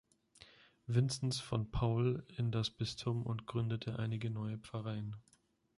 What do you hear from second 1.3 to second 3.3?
von Paul in das Bistum